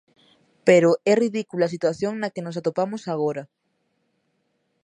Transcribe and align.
Pero 0.67 0.89
é 1.11 1.13
ridícula 1.23 1.63
a 1.65 1.73
situación 1.75 2.13
na 2.17 2.31
que 2.33 2.43
nos 2.45 2.57
atopamos 2.59 3.03
agora. 3.05 3.43